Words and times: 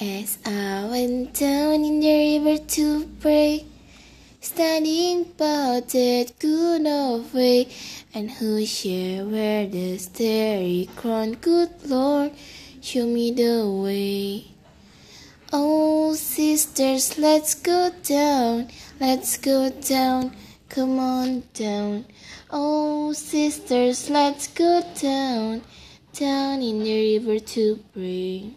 As 0.00 0.38
I 0.46 0.88
went 0.90 1.34
down 1.34 1.84
in 1.84 2.00
the 2.00 2.38
river 2.40 2.64
to 2.64 3.06
pray, 3.20 3.66
standing 4.40 5.20
about 5.20 5.88
that 5.90 6.32
good 6.38 6.86
old 6.86 7.34
way, 7.34 7.68
and 8.14 8.30
who 8.30 8.64
shall 8.64 9.28
wear 9.28 9.66
the 9.66 9.98
starry 9.98 10.88
crown? 10.96 11.34
Good 11.34 11.68
Lord, 11.84 12.32
show 12.80 13.06
me 13.06 13.32
the 13.32 13.68
way. 13.68 14.46
Oh, 15.52 16.14
sisters, 16.14 17.18
let's 17.18 17.54
go 17.54 17.92
down, 18.02 18.68
let's 18.98 19.36
go 19.36 19.68
down, 19.68 20.34
come 20.70 20.98
on 20.98 21.42
down. 21.52 22.06
Oh, 22.50 23.12
sisters, 23.12 24.08
let's 24.08 24.46
go 24.46 24.82
down, 24.98 25.60
down 26.14 26.62
in 26.62 26.82
the 26.82 27.18
river 27.18 27.38
to 27.40 27.78
pray. 27.92 28.56